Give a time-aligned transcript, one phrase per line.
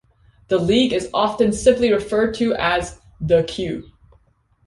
[0.47, 3.91] The league is often simply referred to as "The Q".